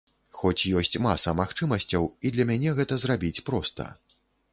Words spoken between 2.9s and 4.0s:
зрабіць проста.